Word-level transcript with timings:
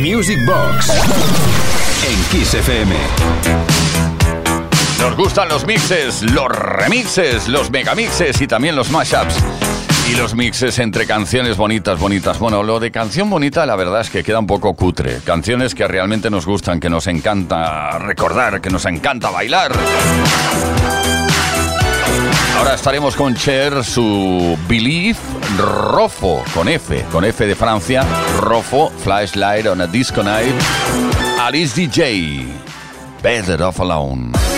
Music 0.00 0.38
Box 0.46 0.88
en 2.08 2.22
Kiss 2.30 2.54
FM. 2.54 2.94
Nos 4.98 5.14
gustan 5.14 5.48
los 5.50 5.66
mixes, 5.66 6.22
los 6.22 6.48
remixes, 6.48 7.48
los 7.48 7.70
megamixes 7.70 8.40
y 8.40 8.46
también 8.46 8.76
los 8.76 8.90
mashups. 8.90 9.34
Y 10.10 10.16
los 10.16 10.34
mixes 10.34 10.78
entre 10.78 11.06
canciones 11.06 11.58
bonitas, 11.58 11.98
bonitas. 11.98 12.38
Bueno, 12.38 12.62
lo 12.62 12.80
de 12.80 12.90
canción 12.90 13.28
bonita 13.28 13.66
la 13.66 13.76
verdad 13.76 14.00
es 14.00 14.08
que 14.08 14.24
queda 14.24 14.38
un 14.38 14.46
poco 14.46 14.74
cutre. 14.74 15.20
Canciones 15.22 15.74
que 15.74 15.86
realmente 15.86 16.30
nos 16.30 16.46
gustan, 16.46 16.80
que 16.80 16.88
nos 16.88 17.06
encanta 17.06 17.98
recordar, 17.98 18.62
que 18.62 18.70
nos 18.70 18.86
encanta 18.86 19.28
bailar. 19.30 19.72
Ahora 22.60 22.74
estaremos 22.74 23.16
con 23.16 23.34
Cher, 23.34 23.82
su 23.82 24.58
Believe, 24.68 25.18
Rofo, 25.56 26.44
con 26.52 26.68
F, 26.68 27.06
con 27.10 27.24
F 27.24 27.46
de 27.46 27.54
Francia, 27.54 28.04
Rofo, 28.38 28.90
Flashlight 29.02 29.66
on 29.66 29.80
a 29.80 29.86
Disco 29.86 30.22
Night, 30.22 30.54
Alice 31.40 31.74
DJ, 31.74 32.44
Better 33.22 33.62
Off 33.62 33.80
Alone. 33.80 34.49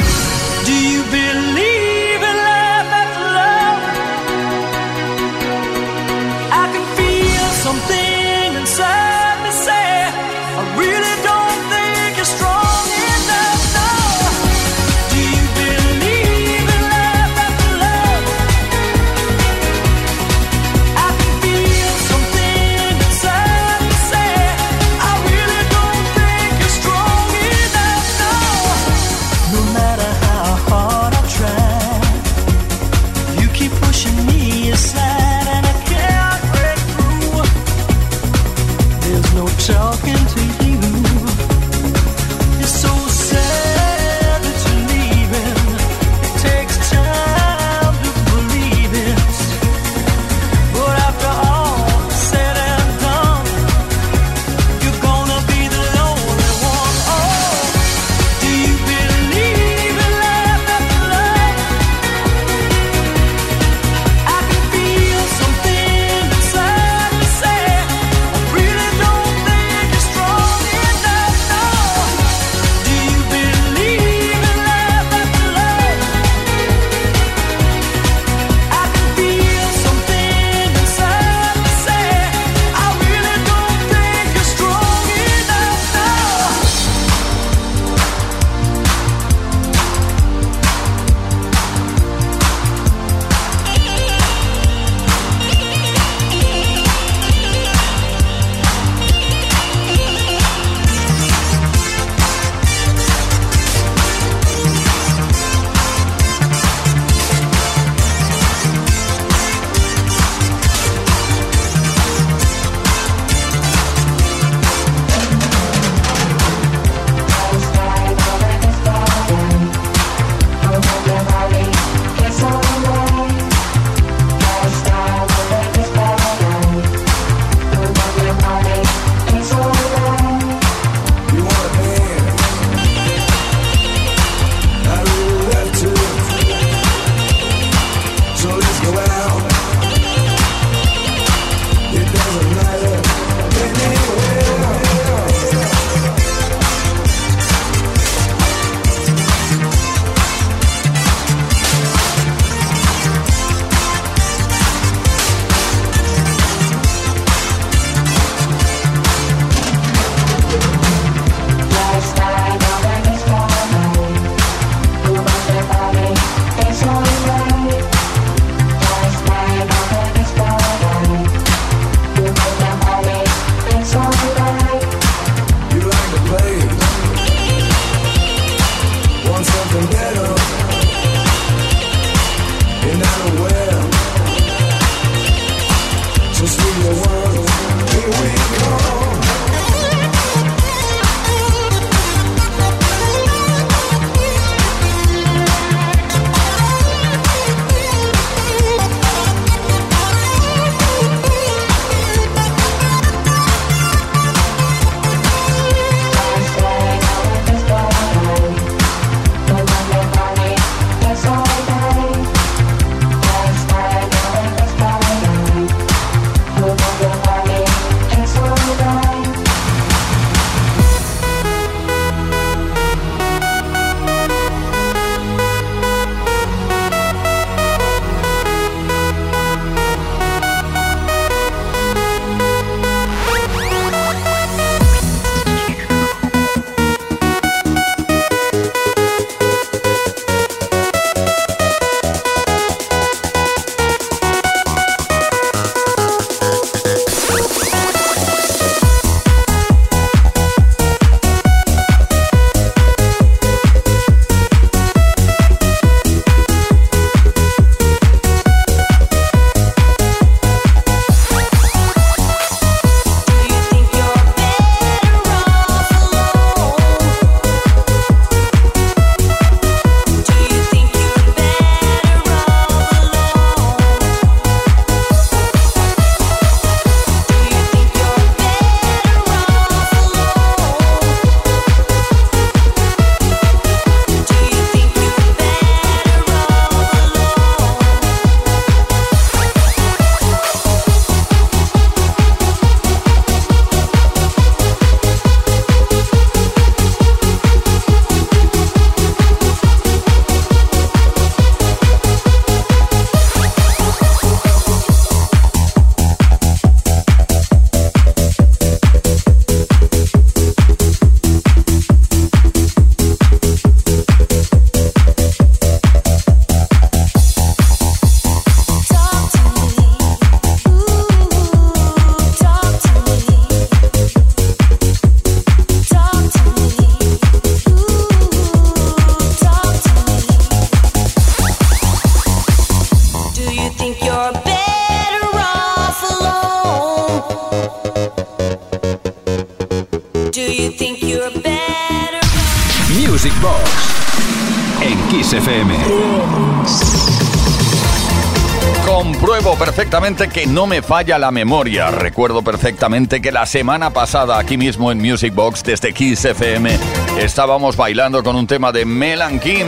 seguramente 350.13 350.29
que 350.29 350.47
no 350.47 350.67
me 350.67 350.83
falla 350.83 351.19
la 351.19 351.31
memoria. 351.31 351.91
Recuerdo 351.91 352.43
perfectamente 352.43 353.21
que 353.21 353.33
la 353.33 353.47
semana 353.47 353.91
pasada 353.91 354.39
aquí 354.39 354.57
mismo 354.57 354.91
en 354.91 354.99
Music 354.99 355.35
Box 355.35 355.63
desde 355.63 355.93
Kiss 355.93 356.25
FM 356.25 356.71
estábamos 357.19 357.77
bailando 357.77 358.23
con 358.23 358.37
un 358.37 358.47
tema 358.47 358.73
de 358.73 358.85
Melan 358.85 359.39
Kim. 359.39 359.67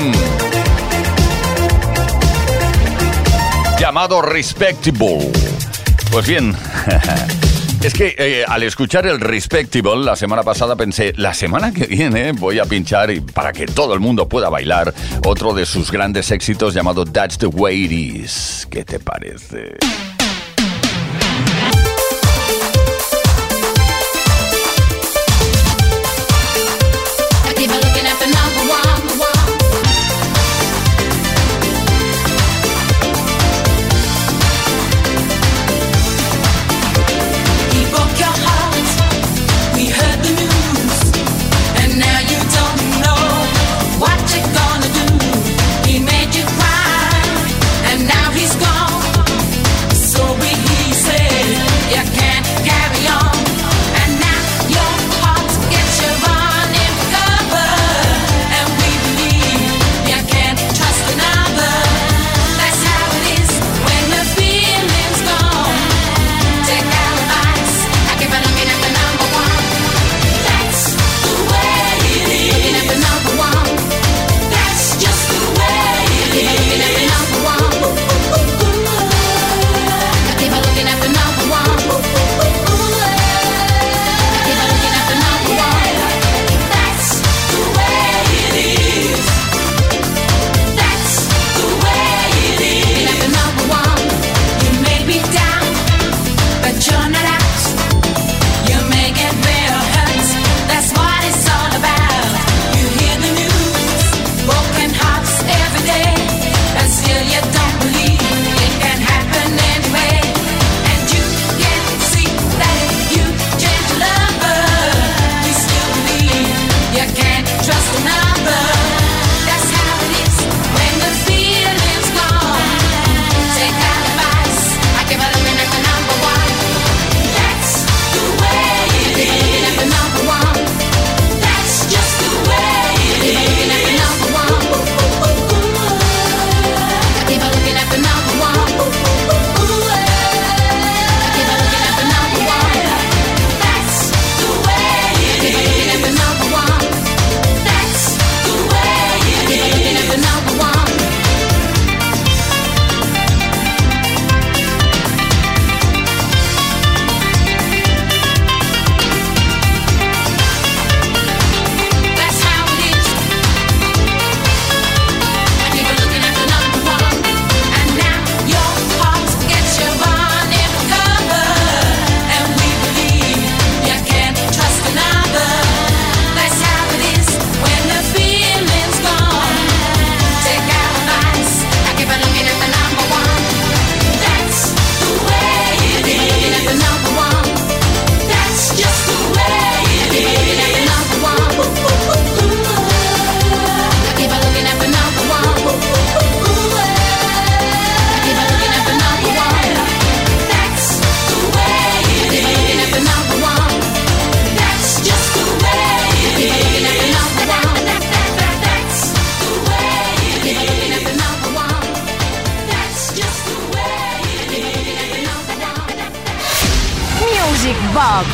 Llamado 3.79 4.23
Respectable. 4.23 5.31
Pues 6.11 6.27
bien, 6.27 6.55
es 7.83 7.95
que 7.95 8.15
eh, 8.19 8.45
al 8.47 8.63
escuchar 8.65 9.07
el 9.07 9.21
Respectable 9.21 10.05
la 10.05 10.17
semana 10.17 10.43
pasada 10.43 10.77
pensé, 10.77 11.13
la 11.17 11.33
semana 11.33 11.73
que 11.73 11.87
viene 11.87 12.33
voy 12.33 12.59
a 12.59 12.65
pinchar 12.65 13.11
y 13.11 13.21
para 13.21 13.53
que 13.53 13.67
todo 13.67 13.95
el 13.95 14.01
mundo 14.01 14.29
pueda 14.29 14.49
bailar 14.49 14.93
otro 15.25 15.55
de 15.55 15.65
sus 15.65 15.91
grandes 15.91 16.31
éxitos 16.31 16.75
llamado 16.75 17.05
That's 17.05 17.39
the 17.39 17.47
Way 17.47 17.85
It 17.85 17.93
Is. 17.93 18.69
¿Qué 18.71 18.85
te 18.85 18.99
parece? 18.99 19.77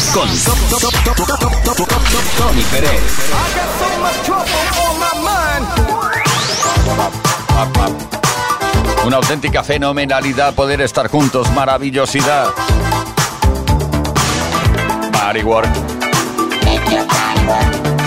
Topics 0.01 0.13
con 0.13 0.29
Tony 2.39 2.63
Pérez. 2.71 3.03
Una 9.05 9.17
auténtica 9.17 9.63
fenomenalidad 9.63 10.55
poder 10.55 10.81
estar 10.81 11.09
juntos, 11.09 11.51
maravillosidad. 11.53 12.49
Bodywork. 15.13 15.69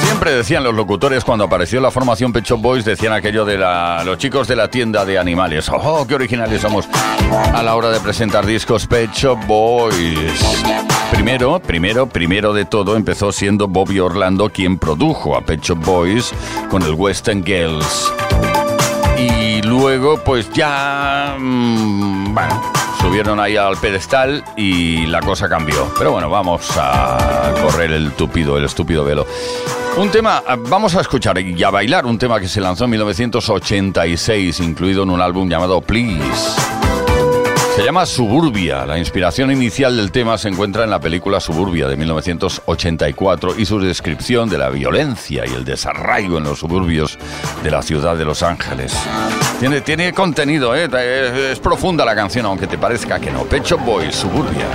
Siempre 0.04 0.32
decían 0.32 0.64
los 0.64 0.74
locutores 0.74 1.24
cuando 1.24 1.46
apareció 1.46 1.80
la 1.80 1.92
formación 1.92 2.34
Pet 2.34 2.46
Shop 2.46 2.60
Boys, 2.60 2.86
decían 2.86 3.14
aquello 3.14 3.46
de 3.46 3.58
la, 3.58 4.04
los 4.04 4.18
chicos 4.18 4.48
de 4.48 4.56
la 4.56 4.70
tienda 4.70 5.06
de 5.06 5.20
animales. 5.20 5.70
¡Oh, 5.70 6.06
qué 6.08 6.16
originales 6.16 6.62
somos! 6.62 6.88
A 7.54 7.62
la 7.62 7.76
hora 7.76 7.90
de 7.90 8.00
presentar 8.00 8.46
discos 8.46 8.88
Pet 8.88 9.12
Shop 9.14 9.40
Boys 9.46 10.93
primero, 11.24 11.60
primero, 11.62 12.06
primero 12.08 12.54
de 12.54 12.66
todo 12.66 12.98
empezó 12.98 13.32
siendo 13.32 13.70
Bobby 13.70 13.98
Orlando 14.00 14.50
quien 14.50 14.78
produjo 14.78 15.38
a 15.38 15.42
Pecho 15.42 15.74
Boys 15.74 16.34
con 16.70 16.84
el 16.84 16.96
Western 16.96 17.46
Girls. 17.46 18.12
Y 19.18 19.62
luego, 19.62 20.18
pues 20.18 20.52
ya. 20.52 21.38
Mm, 21.40 22.36
subieron 23.00 23.40
ahí 23.40 23.56
al 23.56 23.78
pedestal 23.78 24.44
y 24.58 25.06
la 25.06 25.22
cosa 25.22 25.48
cambió. 25.48 25.94
Pero 25.98 26.12
bueno, 26.12 26.30
vamos 26.30 26.70
a 26.76 27.54
correr 27.62 27.94
el 27.94 28.12
tupido, 28.12 28.58
el 28.58 28.66
estúpido 28.66 29.06
velo. 29.06 29.26
Un 29.96 30.10
tema, 30.10 30.44
ah, 30.46 30.58
vamos 30.60 30.94
a 30.98 31.02
escuchar 31.02 31.40
y 31.40 31.64
a 31.64 31.70
bailar 31.70 32.06
un 32.06 32.18
tema 32.18 32.38
que 32.42 32.50
se 32.50 32.60
lanzó 32.60 32.84
en 32.84 32.90
1986, 32.92 34.60
incluido 34.60 35.04
en 35.04 35.10
un 35.10 35.22
álbum 35.22 35.48
llamado 35.48 35.80
Please. 35.80 36.60
Se 37.76 37.84
llama 37.84 38.06
Suburbia. 38.06 38.86
La 38.86 39.00
inspiración 39.00 39.52
inicial 39.52 39.98
del 39.98 40.12
tema 40.12 40.38
se 40.38 40.48
encuentra 40.48 40.84
en 40.84 40.92
la 40.92 41.00
película 41.00 41.40
Suburbia 41.40 41.88
de 41.88 41.98
1984 41.98 43.56
y 43.58 43.66
su 43.66 43.80
descripción 43.80 44.48
de 44.48 44.60
la 44.60 44.70
violencia 44.70 45.44
y 45.48 45.54
el 45.54 45.66
desarraigo 45.66 46.38
en 46.38 46.44
los 46.44 46.60
suburbios 46.60 47.18
de 47.64 47.72
la 47.72 47.82
ciudad 47.82 48.16
de 48.16 48.26
Los 48.26 48.44
Ángeles. 48.44 48.94
Tiene, 49.60 49.82
tiene 49.82 50.14
contenido, 50.14 50.76
¿eh? 50.76 50.86
es, 50.86 51.34
es 51.54 51.60
profunda 51.60 52.06
la 52.06 52.14
canción, 52.14 52.46
aunque 52.46 52.68
te 52.68 52.78
parezca 52.78 53.20
que 53.20 53.32
no. 53.32 53.44
Pecho 53.46 53.80
Boy, 53.80 54.12
Suburbia. 54.12 54.68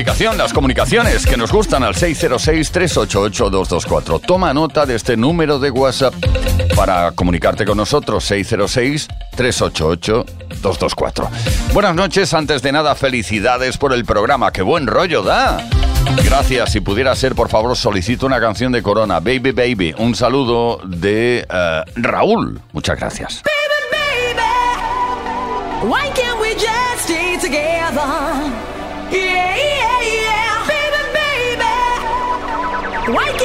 comunicación, 0.00 0.38
las 0.38 0.54
comunicaciones 0.54 1.26
que 1.26 1.36
nos 1.36 1.52
gustan 1.52 1.82
al 1.82 1.94
606-388-224. 1.94 4.22
Toma 4.26 4.54
nota 4.54 4.86
de 4.86 4.94
este 4.94 5.14
número 5.14 5.58
de 5.58 5.70
WhatsApp 5.70 6.14
para 6.74 7.12
comunicarte 7.12 7.66
con 7.66 7.76
nosotros, 7.76 8.30
606-388-224. 8.30 11.28
Buenas 11.74 11.94
noches, 11.94 12.32
antes 12.32 12.62
de 12.62 12.72
nada, 12.72 12.94
felicidades 12.94 13.76
por 13.76 13.92
el 13.92 14.06
programa, 14.06 14.50
qué 14.52 14.62
buen 14.62 14.86
rollo 14.86 15.22
da. 15.22 15.68
Gracias, 16.24 16.72
si 16.72 16.80
pudiera 16.80 17.14
ser, 17.14 17.34
por 17.34 17.50
favor, 17.50 17.76
solicito 17.76 18.24
una 18.24 18.40
canción 18.40 18.72
de 18.72 18.82
Corona, 18.82 19.20
Baby 19.20 19.52
Baby. 19.52 19.94
Un 19.98 20.14
saludo 20.14 20.80
de 20.82 21.46
uh, 21.50 21.82
Raúl. 22.00 22.62
Muchas 22.72 22.98
gracias. 22.98 23.42
Baby, 23.44 23.52
baby. 25.82 26.29
White 33.12 33.39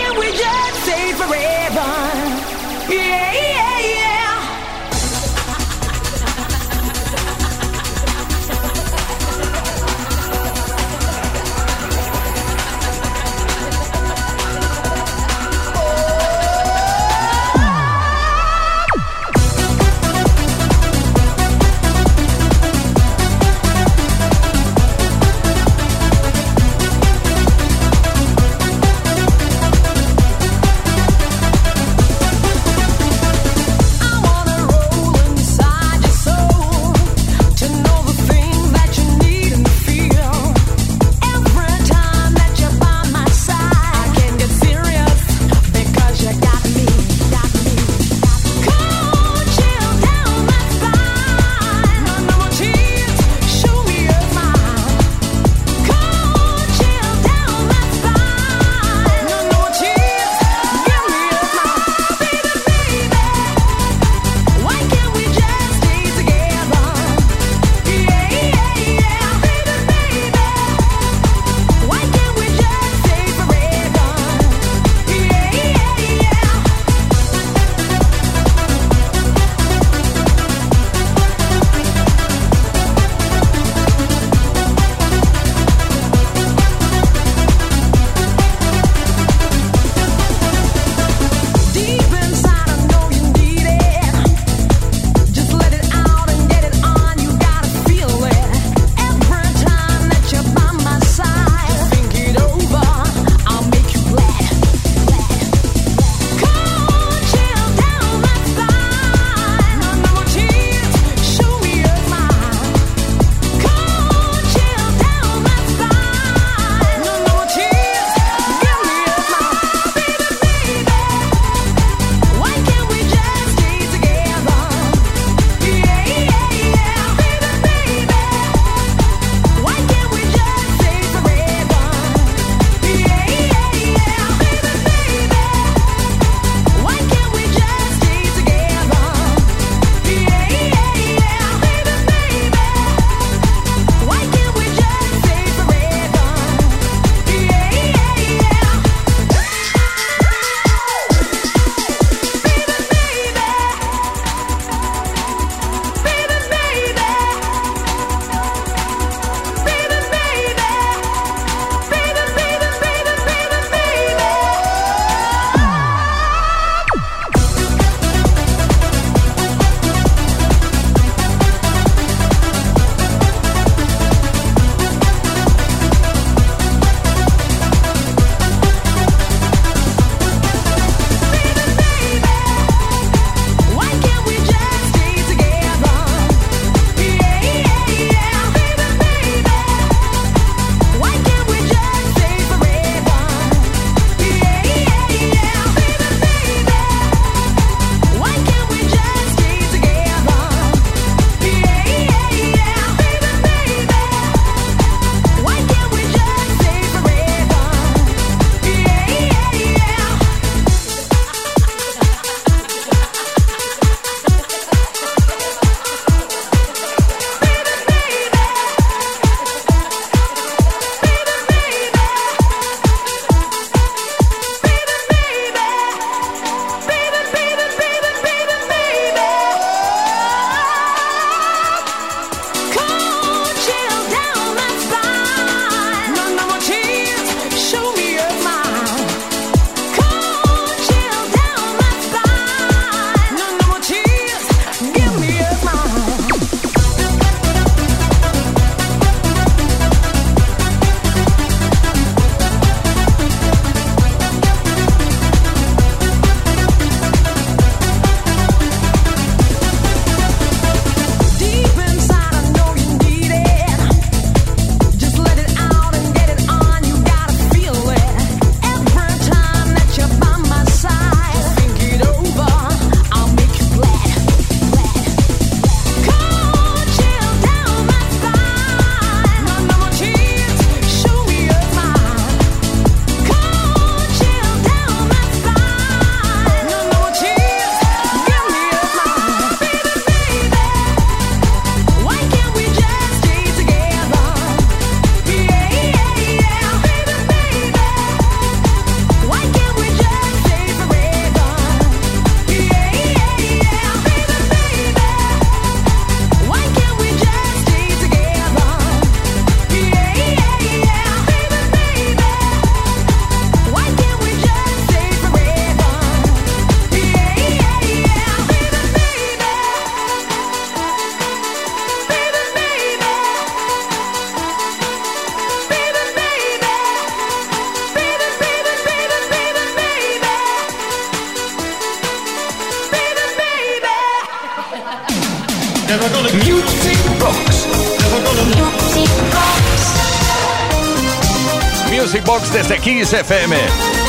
Box 342.24 342.54
desde 342.54 342.80
Kiss 342.80 343.14
FM. 343.14 343.58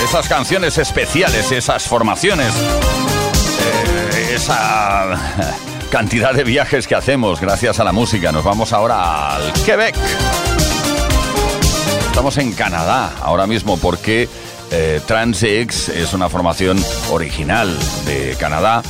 Esas 0.05 0.29
canciones 0.29 0.79
especiales, 0.79 1.51
esas 1.51 1.89
formaciones, 1.89 2.53
eh, 2.55 4.35
esa 4.35 5.19
cantidad 5.91 6.33
de 6.33 6.45
viajes 6.45 6.87
que 6.87 6.95
hacemos 6.95 7.41
gracias 7.41 7.81
a 7.81 7.85
la 7.85 7.93
música. 7.93 8.31
Nos 8.33 8.45
vamos 8.45 8.73
ahora 8.73 9.35
al 9.35 9.53
Quebec. 9.65 9.97
Estamos 12.07 12.39
en 12.39 12.53
Canadá 12.53 13.13
ahora 13.23 13.47
mismo 13.47 13.77
porque 13.79 14.29
eh, 14.71 15.01
TransX 15.07 15.89
es 15.89 16.13
una 16.13 16.29
formación 16.29 16.83
original 17.11 17.77
de 18.05 18.37
Canadá 18.39 18.83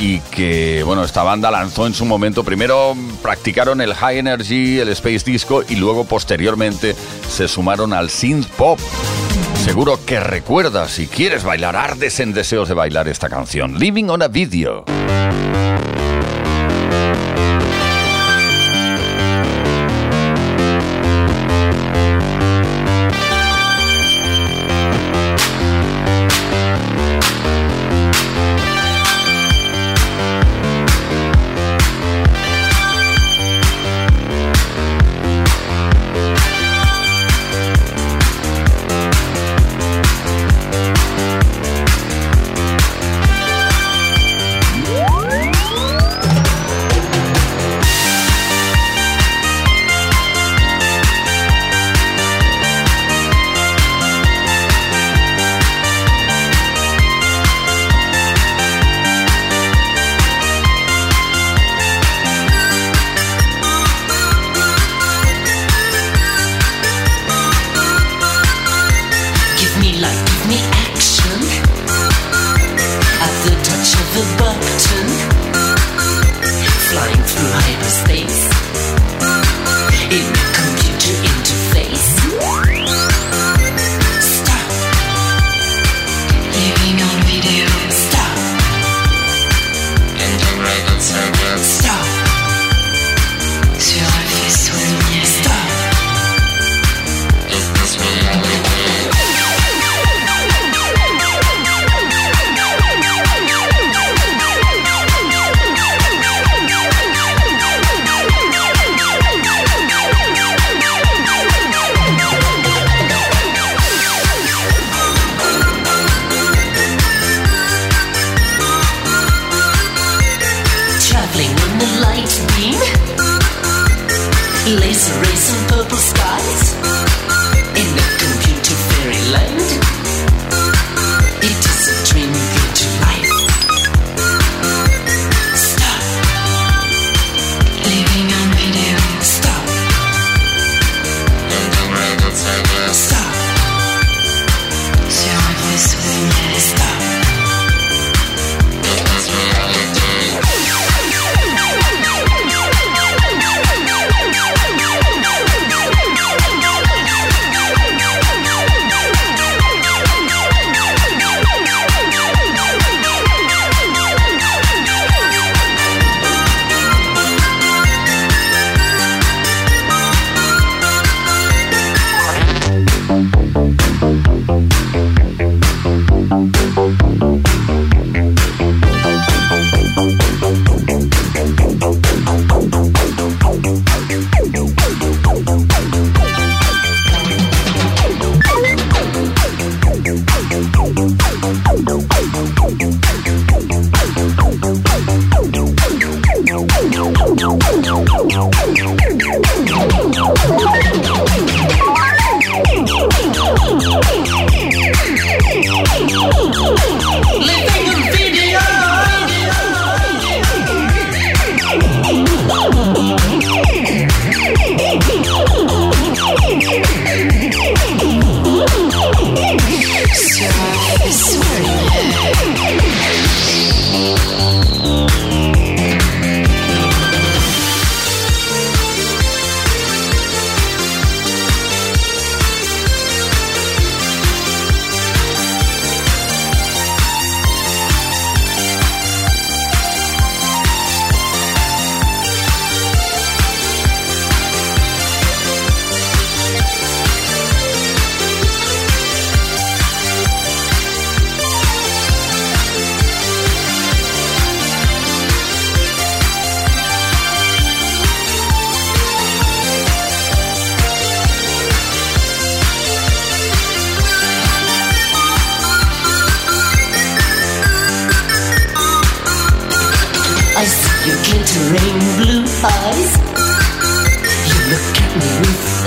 y 0.00 0.20
que, 0.20 0.82
bueno, 0.82 1.04
esta 1.04 1.22
banda 1.22 1.50
lanzó 1.50 1.86
en 1.86 1.94
su 1.94 2.06
momento, 2.06 2.42
primero 2.42 2.96
practicaron 3.22 3.80
el 3.82 3.94
High 3.94 4.18
Energy, 4.18 4.78
el 4.80 4.88
Space 4.88 5.30
Disco 5.30 5.62
y 5.68 5.76
luego 5.76 6.04
posteriormente 6.04 6.96
se 7.28 7.46
sumaron 7.46 7.92
al 7.92 8.08
Synth 8.08 8.48
Pop. 8.48 8.80
Seguro 9.62 10.00
que 10.04 10.18
recuerdas, 10.18 10.90
si 10.90 11.06
quieres 11.06 11.44
bailar, 11.44 11.76
ardes 11.76 12.18
en 12.18 12.32
deseos 12.32 12.68
de 12.68 12.74
bailar 12.74 13.08
esta 13.08 13.28
canción. 13.28 13.78
Living 13.78 14.08
on 14.08 14.22
a 14.22 14.28
Video. 14.28 14.84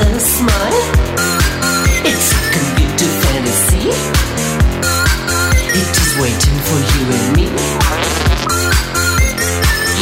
With 0.03 0.15
a 0.15 0.19
smile. 0.19 0.83
It's 2.05 2.31
a 2.31 2.41
computer 2.55 3.09
fantasy. 3.23 3.89
It 5.79 5.93
is 6.03 6.11
waiting 6.21 6.57
for 6.67 6.79
you 6.91 7.03
and 7.17 7.27
me. 7.35 7.45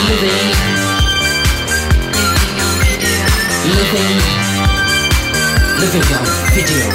Living, 0.07 0.49
living 2.17 2.57
on 2.65 2.75
video, 2.81 3.19
living, 3.77 4.17
living 5.79 6.07
on 6.17 6.25
video. 6.53 6.90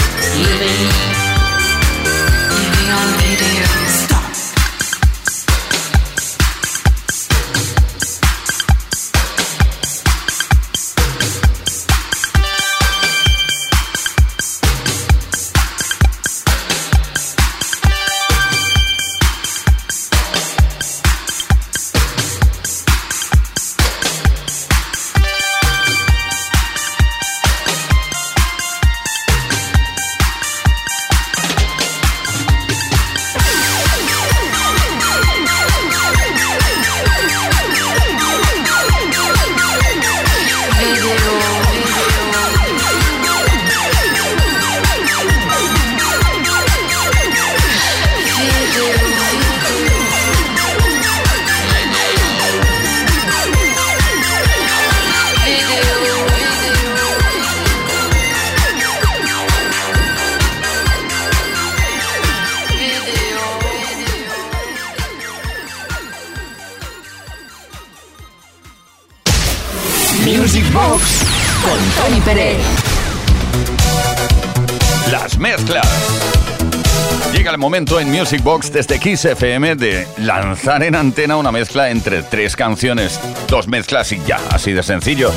En 77.94 78.10
Music 78.10 78.42
Box 78.42 78.72
desde 78.72 78.98
Kiss 78.98 79.24
FM 79.24 79.76
de 79.76 80.06
lanzar 80.18 80.82
en 80.82 80.94
antena 80.96 81.36
una 81.36 81.52
mezcla 81.52 81.88
entre 81.88 82.22
tres 82.22 82.56
canciones, 82.56 83.18
dos 83.48 83.68
mezclas 83.68 84.10
y 84.12 84.20
ya, 84.26 84.38
así 84.50 84.72
de 84.72 84.82
sencillo. 84.82 85.30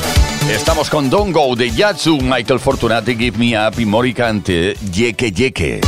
Estamos 0.52 0.90
con 0.90 1.10
Don't 1.10 1.34
Go 1.34 1.56
de 1.56 1.70
Yatsu, 1.70 2.18
Michael 2.20 2.60
Fortunati, 2.60 3.16
Give 3.16 3.38
Me 3.38 3.56
Up 3.56 3.80
y 3.80 3.86
Moricante, 3.86 4.76
Yeke 4.92 5.32
Yeke. 5.32 5.80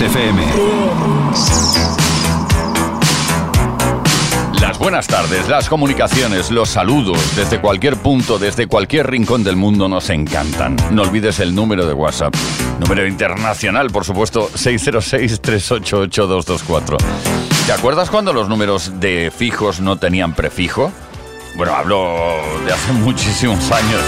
FM. 0.00 0.42
Las 4.60 4.78
buenas 4.78 5.06
tardes, 5.06 5.48
las 5.48 5.68
comunicaciones, 5.68 6.50
los 6.50 6.68
saludos 6.68 7.18
desde 7.34 7.60
cualquier 7.60 7.96
punto, 7.96 8.38
desde 8.38 8.66
cualquier 8.66 9.10
rincón 9.10 9.42
del 9.42 9.56
mundo 9.56 9.88
nos 9.88 10.10
encantan. 10.10 10.76
No 10.90 11.00
olvides 11.02 11.40
el 11.40 11.54
número 11.54 11.86
de 11.86 11.94
WhatsApp. 11.94 12.34
Número 12.78 13.06
internacional, 13.06 13.90
por 13.90 14.04
supuesto, 14.04 14.50
606-388-224. 14.50 16.98
¿Te 17.66 17.72
acuerdas 17.72 18.10
cuando 18.10 18.34
los 18.34 18.50
números 18.50 19.00
de 19.00 19.32
fijos 19.34 19.80
no 19.80 19.96
tenían 19.96 20.34
prefijo? 20.34 20.92
Bueno, 21.56 21.74
hablo 21.74 22.36
de 22.66 22.72
hace 22.72 22.92
muchísimos 23.00 23.72
años. 23.72 24.02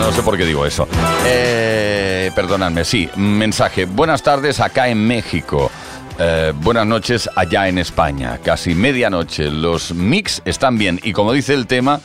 No 0.00 0.12
sé 0.12 0.22
por 0.22 0.36
qué 0.36 0.44
digo 0.44 0.64
eso. 0.64 0.88
Eh, 1.26 2.30
perdonadme, 2.34 2.84
sí. 2.84 3.08
Mensaje. 3.16 3.84
Buenas 3.84 4.22
tardes 4.22 4.60
acá 4.60 4.88
en 4.88 5.06
México. 5.06 5.70
Eh, 6.18 6.52
buenas 6.56 6.86
noches 6.86 7.28
allá 7.36 7.68
en 7.68 7.78
España. 7.78 8.38
Casi 8.42 8.74
medianoche. 8.74 9.50
Los 9.50 9.92
mix 9.94 10.40
están 10.44 10.78
bien. 10.78 10.98
Y 11.02 11.12
como 11.12 11.32
dice 11.32 11.54
el 11.54 11.66
tema, 11.66 12.00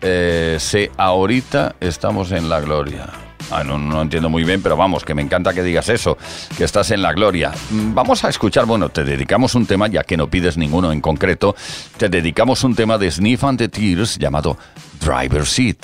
eh, 0.00 0.56
sé 0.58 0.90
ahorita 0.96 1.76
estamos 1.80 2.32
en 2.32 2.48
la 2.48 2.60
gloria. 2.60 3.06
Ah, 3.50 3.62
no, 3.62 3.78
no 3.78 4.00
entiendo 4.02 4.30
muy 4.30 4.42
bien, 4.42 4.62
pero 4.62 4.76
vamos, 4.76 5.04
que 5.04 5.14
me 5.14 5.20
encanta 5.20 5.52
que 5.52 5.62
digas 5.62 5.90
eso, 5.90 6.16
que 6.56 6.64
estás 6.64 6.90
en 6.90 7.02
la 7.02 7.12
gloria. 7.12 7.52
Mm, 7.70 7.94
Vamos 7.94 8.24
a 8.24 8.30
escuchar, 8.30 8.64
bueno, 8.64 8.88
te 8.88 9.04
dedicamos 9.04 9.54
un 9.54 9.66
tema, 9.66 9.86
ya 9.86 10.02
que 10.02 10.16
no 10.16 10.28
pides 10.28 10.56
ninguno 10.56 10.90
en 10.92 11.02
concreto, 11.02 11.54
te 11.98 12.08
dedicamos 12.08 12.64
un 12.64 12.74
tema 12.74 12.96
de 12.96 13.10
Sniff 13.10 13.44
and 13.44 13.58
the 13.58 13.68
Tears 13.68 14.16
llamado 14.18 14.56
Driver 14.98 15.44
Seat. 15.44 15.76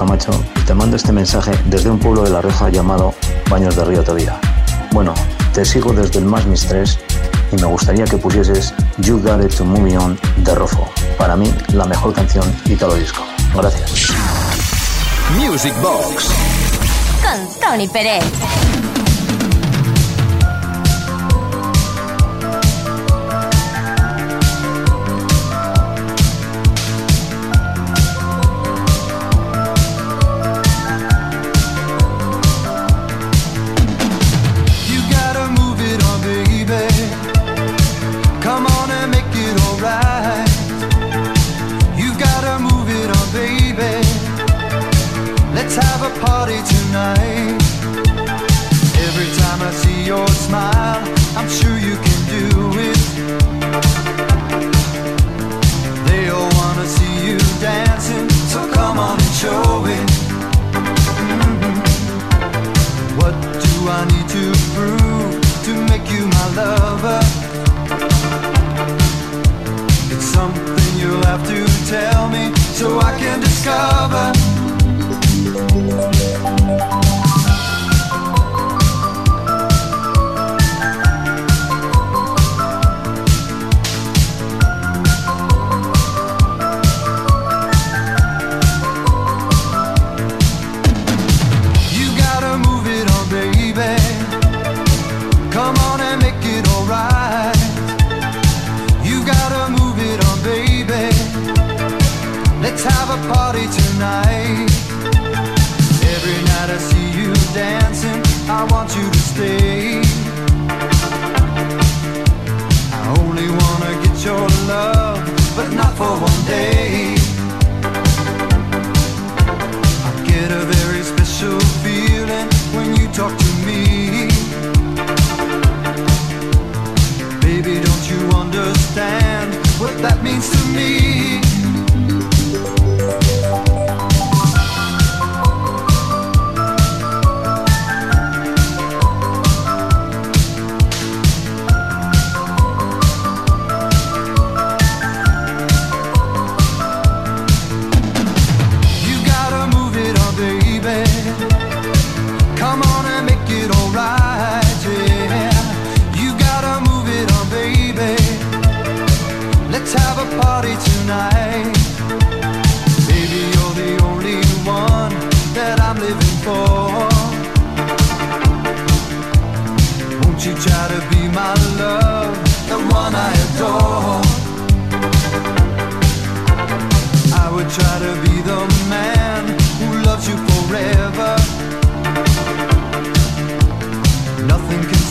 Camacho 0.00 0.30
y 0.56 0.60
te 0.60 0.72
mando 0.72 0.96
este 0.96 1.12
mensaje 1.12 1.52
desde 1.66 1.90
un 1.90 1.98
pueblo 1.98 2.22
de 2.22 2.30
La 2.30 2.40
Reja 2.40 2.70
llamado 2.70 3.12
Baños 3.50 3.76
de 3.76 3.84
Río 3.84 4.02
Tavira. 4.02 4.40
Bueno, 4.92 5.12
te 5.52 5.62
sigo 5.62 5.92
desde 5.92 6.20
el 6.20 6.24
Más 6.24 6.46
Mis 6.46 6.66
3 6.66 6.98
y 7.52 7.56
me 7.56 7.66
gustaría 7.66 8.06
que 8.06 8.16
pusieses 8.16 8.72
You 8.96 9.20
Got 9.20 9.44
It 9.44 9.54
To 9.58 9.66
Move 9.66 9.98
On 9.98 10.18
de 10.38 10.54
Rofo. 10.54 10.88
Para 11.18 11.36
mí, 11.36 11.52
la 11.74 11.84
mejor 11.84 12.14
canción 12.14 12.50
Italo 12.64 12.94
Disco. 12.94 13.22
Gracias. 13.54 14.14
Music 15.36 15.74
Box 15.82 16.30
con 17.22 17.60
Tony 17.60 17.86
Pérez. 17.86 18.24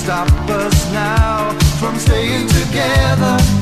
stop 0.09 0.49
us 0.49 0.91
now 0.91 1.51
from 1.79 1.99
staying 1.99 2.47
together. 2.47 3.58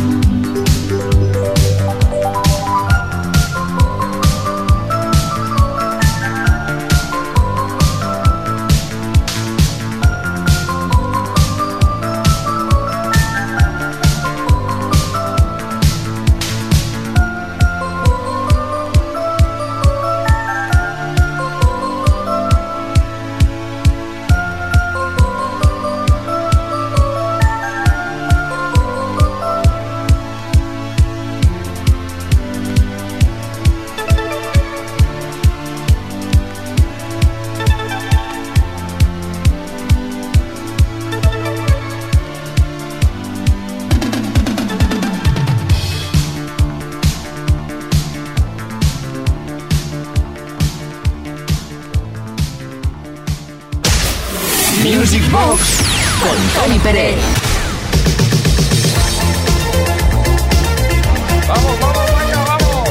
Vamos, 61.46 61.80
vamos, 61.82 62.12
vaya, 62.14 62.46
vamos. 62.46 62.90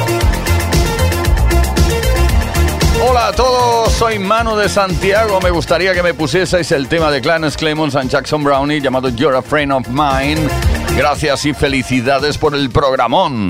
Hola 3.08 3.28
a 3.28 3.32
todos, 3.32 3.90
soy 3.94 4.18
Manu 4.18 4.54
de 4.54 4.68
Santiago. 4.68 5.40
Me 5.40 5.48
gustaría 5.48 5.94
que 5.94 6.02
me 6.02 6.12
pusieseis 6.12 6.72
el 6.72 6.88
tema 6.88 7.10
de 7.10 7.22
Clarence 7.22 7.56
Clemons 7.56 7.96
and 7.96 8.10
Jackson 8.10 8.44
Brownie 8.44 8.82
llamado 8.82 9.08
You're 9.08 9.38
a 9.38 9.40
Friend 9.40 9.72
of 9.72 9.88
Mine. 9.88 10.46
Gracias 10.94 11.46
y 11.46 11.54
felicidades 11.54 12.36
por 12.36 12.54
el 12.54 12.68
programón. 12.68 13.48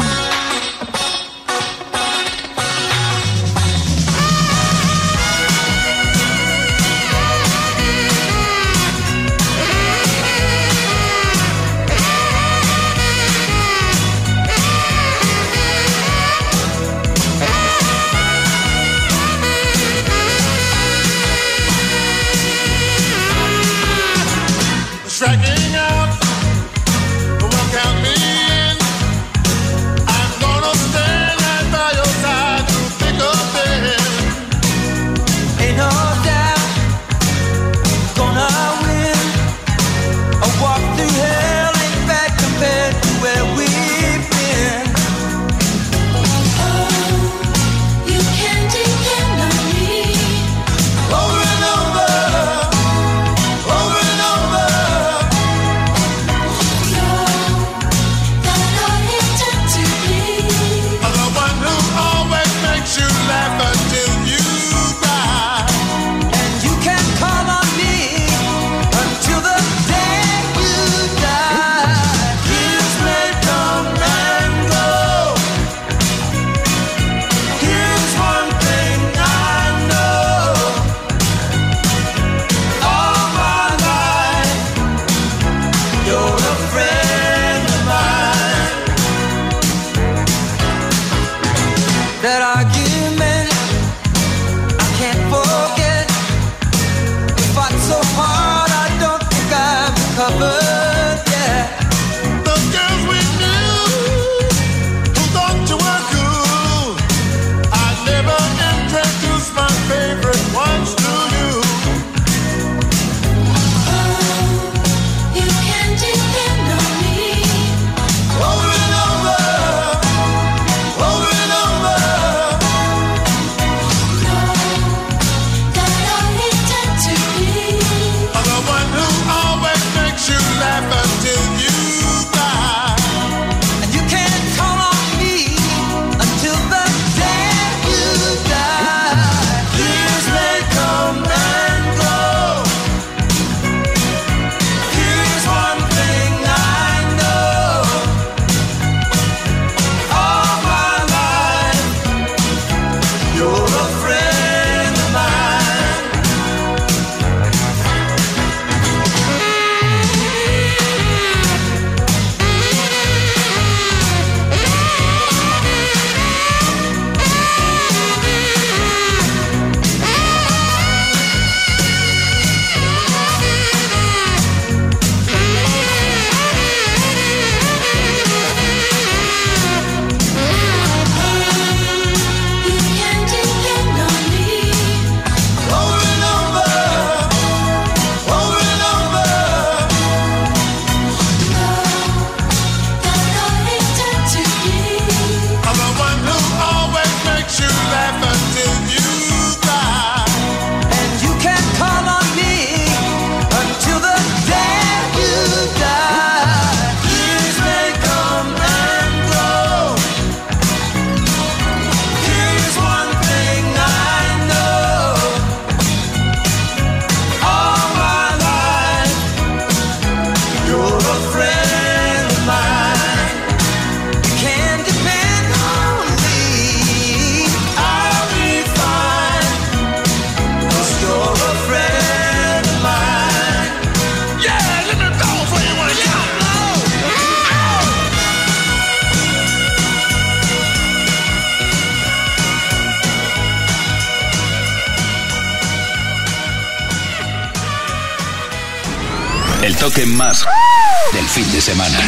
Semana. 251.77 251.99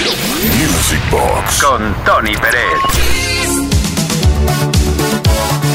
Music 0.56 1.00
Box. 1.10 1.62
Con 1.62 1.94
Tony 2.04 2.34
Pérez. 2.36 2.62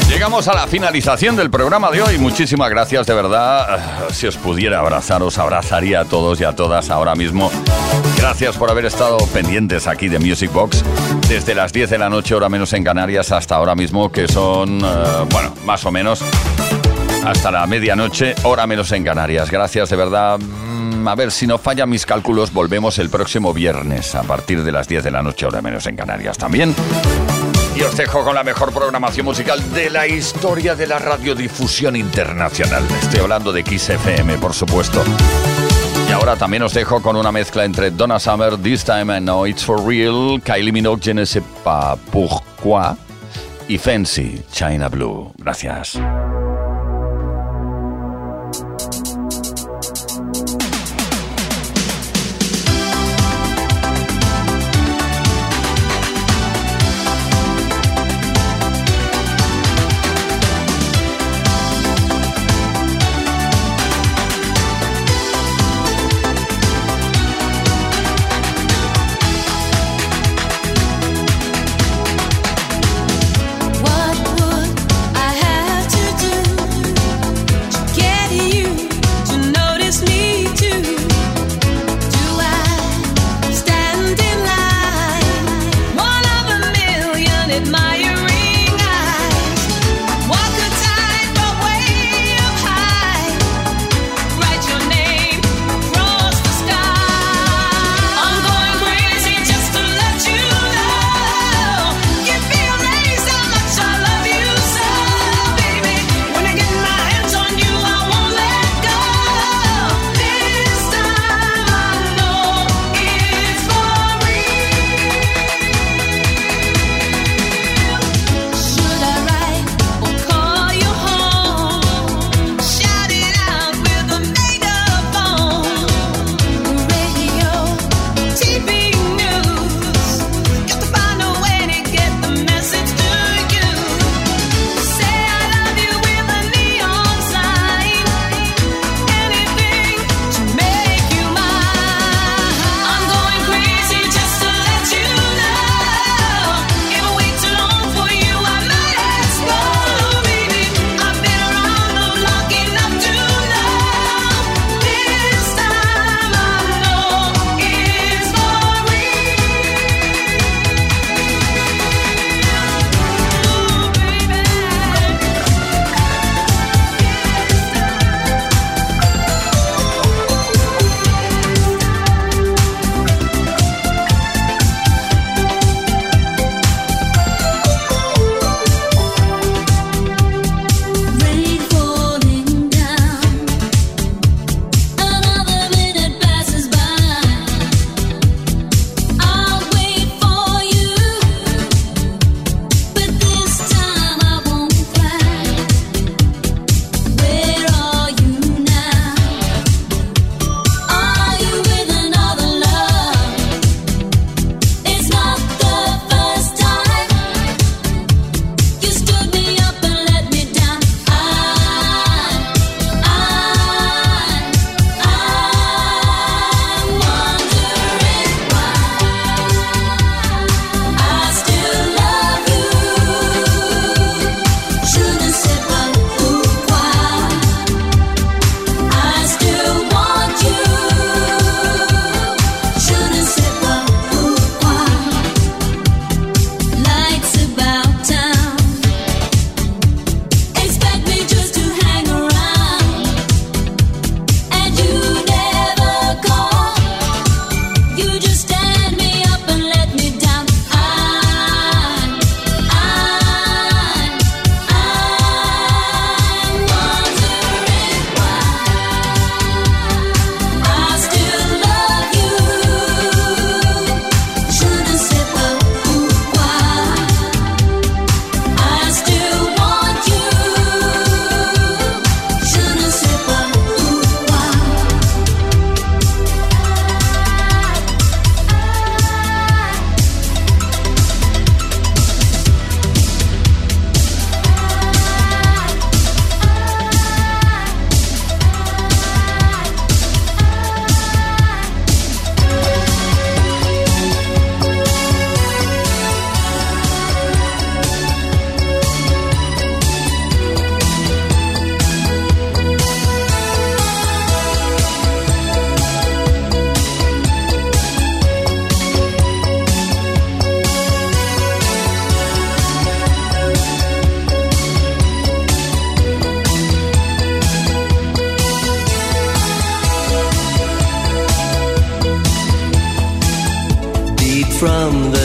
Llegamos 0.08 0.48
a 0.48 0.54
la 0.54 0.66
finalización 0.66 1.36
del 1.36 1.50
programa 1.50 1.90
de 1.90 2.02
hoy. 2.02 2.18
Muchísimas 2.18 2.70
gracias, 2.70 3.06
de 3.06 3.14
verdad. 3.14 3.78
Eh, 3.78 4.12
Si 4.12 4.26
os 4.26 4.36
pudiera 4.36 4.80
abrazar, 4.80 5.22
os 5.22 5.38
abrazaría 5.38 6.00
a 6.00 6.04
todos 6.04 6.40
y 6.40 6.44
a 6.44 6.52
todas 6.54 6.90
ahora 6.90 7.14
mismo. 7.14 7.50
Gracias 8.16 8.56
por 8.56 8.70
haber 8.70 8.86
estado 8.86 9.18
pendientes 9.32 9.86
aquí 9.86 10.08
de 10.08 10.18
Music 10.18 10.52
Box 10.52 10.84
desde 11.28 11.54
las 11.54 11.72
10 11.72 11.90
de 11.90 11.98
la 11.98 12.08
noche, 12.08 12.34
hora 12.34 12.48
menos 12.48 12.72
en 12.72 12.84
Canarias, 12.84 13.32
hasta 13.32 13.56
ahora 13.56 13.74
mismo, 13.74 14.10
que 14.10 14.28
son, 14.28 14.80
eh, 14.84 15.26
bueno, 15.30 15.54
más 15.64 15.84
o 15.84 15.92
menos 15.92 16.22
hasta 17.24 17.50
la 17.50 17.66
medianoche, 17.66 18.34
hora 18.42 18.66
menos 18.66 18.90
en 18.92 19.04
Canarias. 19.04 19.50
Gracias, 19.50 19.88
de 19.90 19.96
verdad. 19.96 20.38
A 21.06 21.14
ver, 21.14 21.30
si 21.30 21.46
no 21.46 21.58
fallan 21.58 21.90
mis 21.90 22.06
cálculos, 22.06 22.52
volvemos 22.52 22.98
el 22.98 23.10
próximo 23.10 23.52
viernes 23.52 24.14
a 24.14 24.22
partir 24.22 24.64
de 24.64 24.72
las 24.72 24.88
10 24.88 25.04
de 25.04 25.10
la 25.10 25.22
noche, 25.22 25.46
hora 25.46 25.60
menos 25.60 25.86
en 25.86 25.96
Canarias 25.96 26.38
también. 26.38 26.74
Y 27.76 27.82
os 27.82 27.96
dejo 27.96 28.24
con 28.24 28.34
la 28.34 28.42
mejor 28.42 28.72
programación 28.72 29.26
musical 29.26 29.60
de 29.72 29.90
la 29.90 30.06
historia 30.06 30.74
de 30.74 30.86
la 30.86 30.98
radiodifusión 30.98 31.96
internacional. 31.96 32.84
Estoy 33.02 33.20
hablando 33.20 33.52
de 33.52 33.64
Kiss 33.64 33.90
FM, 33.90 34.38
por 34.38 34.54
supuesto. 34.54 35.02
Y 36.08 36.12
ahora 36.12 36.36
también 36.36 36.62
os 36.62 36.72
dejo 36.72 37.02
con 37.02 37.16
una 37.16 37.32
mezcla 37.32 37.64
entre 37.64 37.90
Donna 37.90 38.18
Summer, 38.18 38.56
This 38.56 38.84
Time 38.84 39.16
I 39.16 39.20
Know 39.20 39.46
It's 39.46 39.64
For 39.64 39.84
Real, 39.84 40.40
Kylie 40.42 40.72
Minogue, 40.72 41.00
Je 41.02 41.14
ne 41.14 41.26
sais 41.26 41.44
pas 41.62 41.96
pourquoi, 42.10 42.96
y 43.68 43.78
Fancy, 43.78 44.42
China 44.52 44.88
Blue. 44.88 45.32
Gracias. 45.38 45.98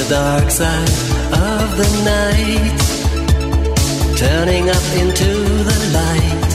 Dark 0.08 0.50
side 0.50 0.90
of 1.34 1.78
the 1.78 1.90
night, 2.06 2.80
turning 4.18 4.70
up 4.70 4.88
into 5.02 5.30
the 5.70 5.80
light, 6.00 6.52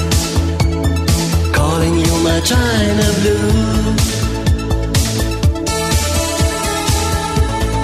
calling 1.53 1.95
you 1.99 2.15
my 2.23 2.41
China 2.41 3.07
blue. 3.21 3.95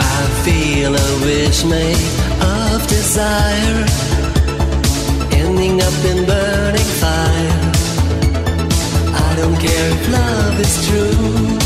I 0.01 0.21
feel 0.45 0.95
a 0.95 1.11
wish 1.27 1.65
made 1.65 2.05
of 2.41 2.87
desire, 2.89 3.85
ending 5.33 5.81
up 5.83 6.05
in 6.11 6.25
burning 6.25 6.91
fire. 7.03 7.61
I 9.29 9.35
don't 9.37 9.59
care 9.59 9.91
if 9.97 10.09
love 10.13 10.61
is 10.61 10.87
true. 10.87 11.60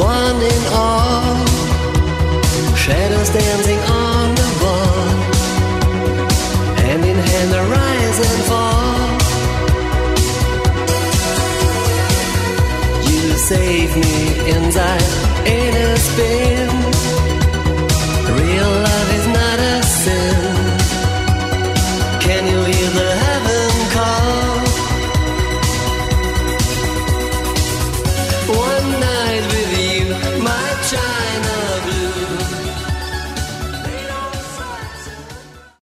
one 0.00 0.40
in 0.54 0.62
all. 0.72 1.36
Shadows 2.74 3.30
dancing 3.30 3.80
on 4.04 4.34
the 4.40 4.50
wall. 4.62 5.06
Hand 6.82 7.04
in 7.04 7.18
hand, 7.28 7.48
the 7.56 7.62
rise 7.78 8.18
and 8.28 8.40
fall. 8.50 9.00
You 13.10 13.22
save 13.50 13.90
me 14.04 14.16
inside 14.54 15.08
in 15.46 15.72
a 15.76 15.96
space. 15.96 16.49